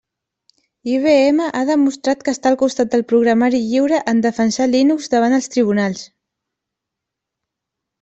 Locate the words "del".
2.97-3.05